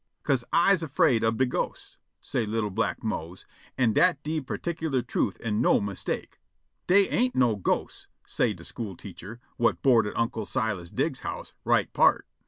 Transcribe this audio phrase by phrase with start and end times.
[0.23, 3.45] "'Ca'se I's afraid ob de ghosts," say' li'l' black Mose,
[3.77, 6.39] an' dat de particular truth an' no mistake.
[6.87, 11.53] "Dey ain't no ghosts," say' de school teacher, whut board at Unc' Silas Diggs's house,
[11.65, 12.25] right peart.